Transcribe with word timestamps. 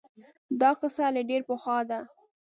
دا 0.61 0.69
قصه 0.81 1.05
له 1.15 1.21
ډېر 1.29 1.41
پخوا 1.49 1.79
ده 1.89 1.99